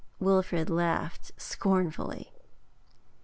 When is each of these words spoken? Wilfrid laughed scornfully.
Wilfrid 0.19 0.67
laughed 0.71 1.31
scornfully. 1.37 2.33